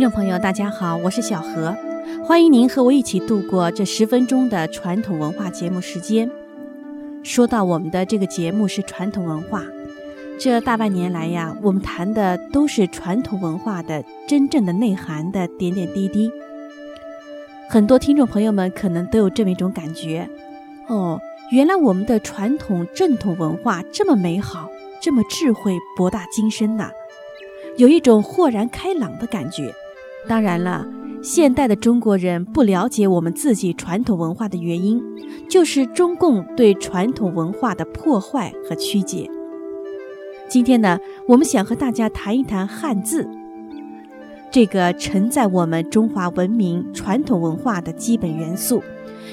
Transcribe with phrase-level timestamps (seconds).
[0.00, 1.76] 听众朋友，大家好，我是小何，
[2.24, 6.30] 欢迎您和我一起度过这十分钟的传统文化节目时间。
[7.22, 9.62] 说到我们的这个节目是传统文化，
[10.38, 16.32] 这大半年来呀，我们谈的都是传统文化的真正的内涵的点点滴滴。
[17.68, 20.26] 很多听众朋友们可能都有这么一种感觉，
[20.86, 21.20] 哦，
[21.52, 26.88] 原来我们的传统正统文化这么美好，这么智慧博大精深呐，
[27.76, 29.70] 有一种豁然开朗的感觉。
[30.28, 30.86] 当然了，
[31.22, 35.02] 现代的中国人不了解我们自己传统文化的原因，
[35.48, 39.28] 就是中共对传统文化的破坏和曲解。
[40.48, 43.28] 今天呢，我们想和大家谈一谈汉字，
[44.50, 48.82] 这个承载我们中华文明传统文化的基本元素，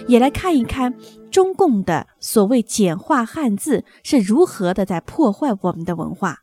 [0.07, 0.93] 也来看一看
[1.31, 6.39] 中共的所谓简化汉字是如何的在破坏我们的文化。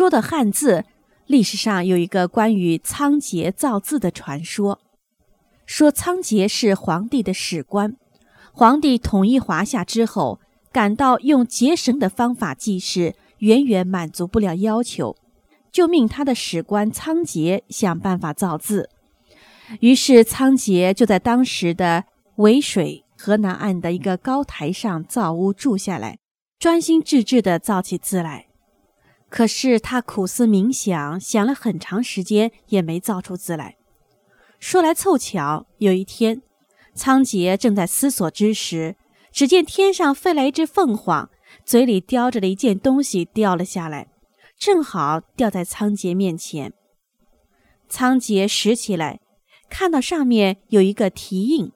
[0.00, 0.86] 说的汉字，
[1.26, 4.80] 历史上有一个关于仓颉造字的传说，
[5.66, 7.98] 说仓颉是皇帝的史官，
[8.50, 10.40] 皇帝统一华夏之后，
[10.72, 15.14] 感到用结绳的方法记事远远满足不了要求，
[15.70, 18.88] 就命他的史官仓颉想办法造字。
[19.80, 22.04] 于是仓颉就在当时的
[22.36, 26.16] 渭水河南岸的一个高台上造屋住下来，
[26.58, 28.46] 专心致志地造起字来。
[29.30, 33.76] 可是他苦思冥想，想了很长时间，也没造出字来。
[34.58, 36.42] 说来凑巧，有一天，
[36.94, 38.96] 仓颉正在思索之时，
[39.32, 41.30] 只见天上飞来一只凤凰，
[41.64, 44.08] 嘴里叼着的一件东西掉了下来，
[44.58, 46.74] 正好掉在仓颉面前。
[47.88, 49.20] 仓颉拾起来，
[49.70, 51.70] 看到上面有一个蹄印，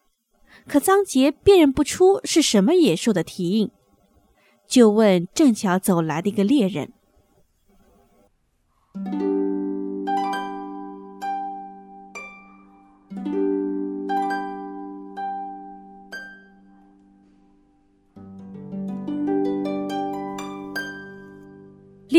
[0.66, 3.70] 可仓颉辨认不出是什么野兽的蹄印，
[4.66, 6.92] 就问正巧走来的一个猎人。
[8.94, 9.02] 猎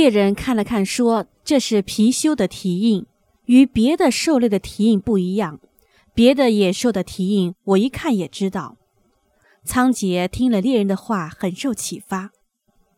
[0.09, 3.06] 人看了看，说：“这是貔貅的蹄印，
[3.46, 5.62] 与别的兽类的蹄印不一样。
[6.13, 8.75] 别的野兽的蹄印，我一看也知道。”
[9.63, 12.31] 仓颉听了猎人的话，很受启发。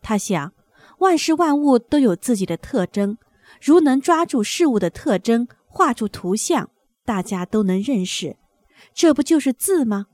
[0.02, 0.52] 他想，
[0.98, 3.16] 万事万物都有自己的特征，
[3.60, 6.70] 如能抓住事物的特征，画出图像，
[7.04, 8.36] 大家都能认识，
[8.94, 10.06] 这不就是字吗？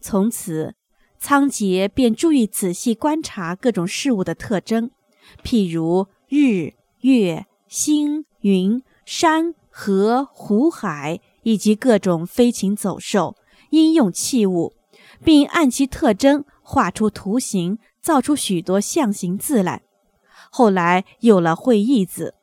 [0.00, 0.74] 从此，
[1.18, 4.90] 仓颉便注意仔细观察各种事物的特征。
[5.42, 13.36] 譬如日、月、星、云、山、河、湖海，以及各种飞禽走兽、
[13.70, 14.72] 应用器物，
[15.24, 19.82] 并按其特征画出图形，造出许多象形字来。
[20.52, 22.35] 后来有了会意字。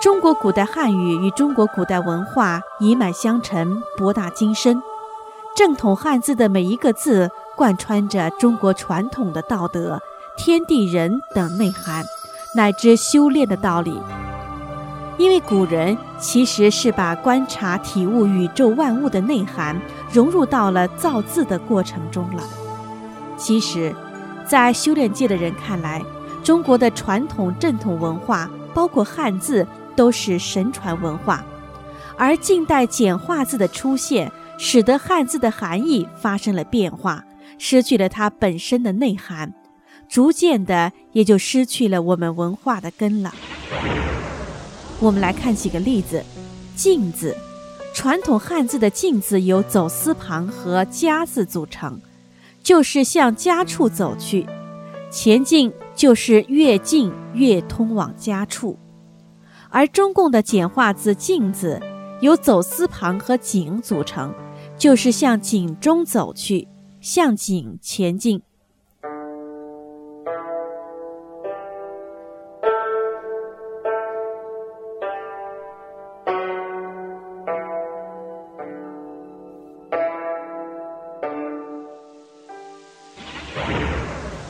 [0.00, 4.82] 中国古代汉语与中国古代文化一脉相承，博大精深。
[5.54, 10.00] 正统汉字的每一个字，贯穿着中国传统的道德、
[10.38, 12.02] 天地人等内涵，
[12.56, 14.00] 乃至修炼的道理。
[15.18, 19.78] 因为古人其实是把观察、体悟宇宙万物的内涵，
[20.10, 22.42] 融入到了造字的过程中了。
[23.36, 23.94] 其实，
[24.46, 26.02] 在修炼界的人看来，
[26.42, 29.66] 中国的传统正统文化，包括汉字。
[30.00, 31.44] 都是神传文化，
[32.16, 37.22] 而近代简化字的出现，使得汉字的含义发生了变化，
[37.58, 39.52] 失去了它本身的内涵，
[40.08, 43.34] 逐渐的也就失去了我们文化的根了。
[45.00, 46.24] 我们来看几个例子
[46.74, 47.36] ，“进”字，
[47.92, 52.00] 传统汉字的“进”字由走丝旁和家字组成，
[52.62, 54.46] 就是向家处走去，
[55.10, 58.78] 前进就是越近越通往家处。
[59.72, 61.80] 而中共的简化字“进”字，
[62.20, 64.34] 由走丝旁和井组成，
[64.76, 66.66] 就是向井中走去，
[67.00, 68.42] 向井前进。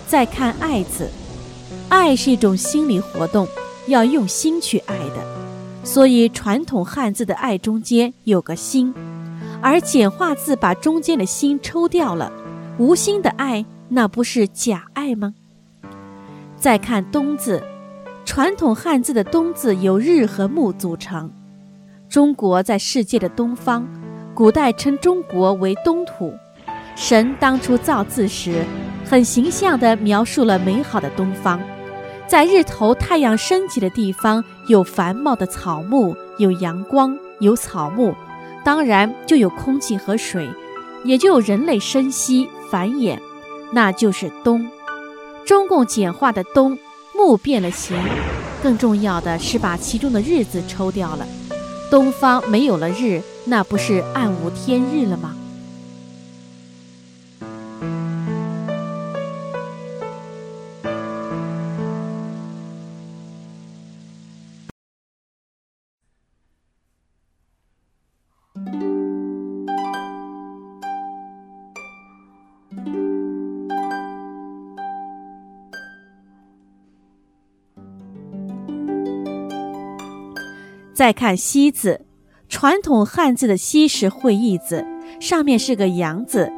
[0.07, 1.09] 再看“爱”字，
[1.89, 3.47] 爱是一种心理活动，
[3.91, 5.41] 要用心去爱的。
[5.85, 8.95] 所以传统汉字的“爱”中间有个“心”，
[9.63, 12.33] 而简化字把中间的心抽掉了，
[12.79, 15.35] 无心的爱，那不是假爱吗？
[16.57, 17.63] 再看“东”字，
[18.27, 21.31] 传统汉字的“东”字由日和木组成。
[22.09, 23.89] 中国在世界的东方，
[24.35, 26.33] 古代称中国为东土。
[26.95, 28.65] 神当初造字时，
[29.07, 31.59] 很形象地描述了美好的东方。
[32.31, 38.15] 在日头、太阳升起的地方，有繁茂的草木，有阳光，有草木，
[38.65, 40.49] 当然就有空气和水，
[41.03, 43.19] 也就有人类生息繁衍，
[43.73, 44.65] 那就是冬。
[45.45, 46.79] 中共简化的“冬”，
[47.17, 47.97] 木变了形，
[48.63, 51.27] 更重要的是把其中的“日”字抽掉了。
[51.91, 55.35] 东方没有了日，那不是暗无天日了吗？
[81.01, 82.05] 再看“西”字，
[82.47, 84.85] 传统汉字的“西”是会意字，
[85.19, 86.53] 上面是个“阳”字，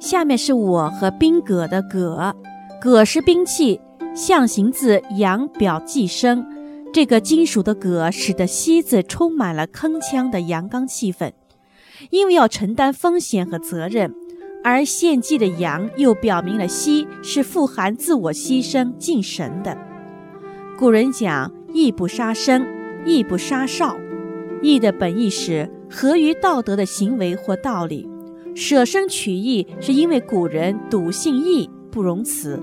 [0.00, 2.34] 下面是我和兵戈的“戈
[2.80, 3.78] ”，“戈”是兵器，
[4.14, 6.42] 象形字“阳”表寄生，
[6.90, 11.30] 这个金属的“戈”使得“西”字充满了铿锵的阳刚气氛，
[12.08, 14.14] 因为要承担风险和责任，
[14.64, 19.76] 而献祭的“阳”又表明了“西”是富含自我牺牲敬神的。
[20.78, 22.66] 古人讲“义不杀生”。
[23.04, 23.96] 义不杀少，
[24.62, 28.08] 义的本意是合于道德的行为或道理。
[28.54, 32.60] 舍生取义是因为古人笃信义不容辞，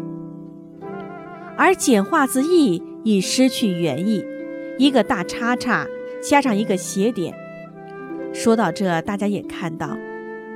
[1.57, 4.24] 而简化字义已失去原意，
[4.77, 5.88] 一个大叉叉
[6.21, 7.33] 加上一个斜点。
[8.31, 9.97] 说到这，大家也看到，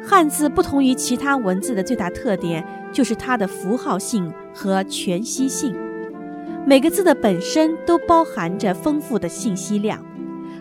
[0.06, 5.76] 汉字不同于其他文字的最大特点就是它的符号性和全息性。
[6.66, 10.04] 每个字的本身都包含着丰富的信息量。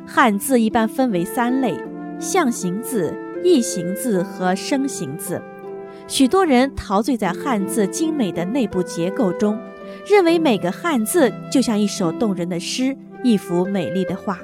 [0.04, 1.78] 汉字一般分为三类：
[2.19, 3.14] 象形字、
[3.44, 5.40] 意形字和声形字。
[6.08, 9.56] 许多人陶醉在汉字精美的内部结构中，
[10.04, 14.40] 认为每个汉字就像一首动人的诗，一幅美丽的画。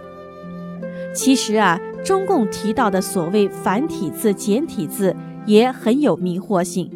[1.12, 5.14] 其实啊，中共提到的所谓繁体字、简体字
[5.44, 6.88] 也很有迷惑性，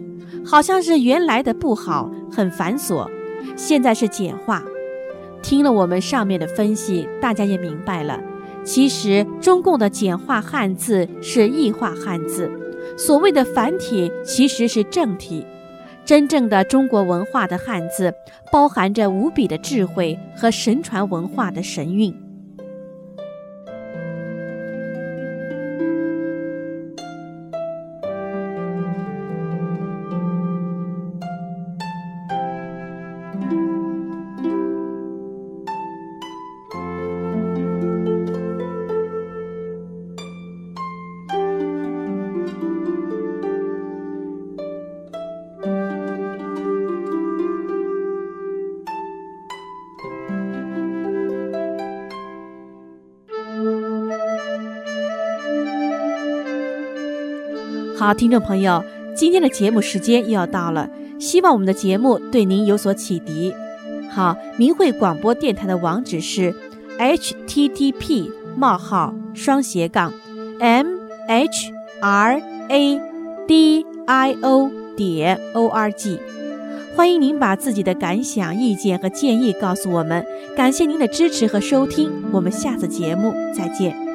[0.44, 3.10] 好像是原来的不好，很繁琐。
[3.56, 4.62] 现在是简化，
[5.42, 8.20] 听了我们上面的分析，大家也明白了。
[8.64, 12.50] 其实中共的简化汉字是异化汉字，
[12.96, 15.44] 所谓的繁体其实是正体。
[16.04, 18.12] 真正的中国文化的汉字，
[18.50, 22.14] 包含着无比的智慧和神传文化的神韵。
[58.02, 58.82] 好，听众朋友，
[59.14, 60.90] 今天的节目时间又要到了，
[61.20, 63.54] 希望我们的节目对您有所启迪。
[64.10, 66.52] 好，明慧广播电台的网址是
[66.98, 70.12] h t t p 冒号双斜杠
[70.58, 70.84] m
[71.28, 73.00] h r a
[73.46, 76.18] d i o 点 o r g，
[76.96, 80.26] 欢迎您把自己的感想、意见和建议告诉我们。
[80.56, 84.11] 感谢您的支持和收听，我们下次节目再见。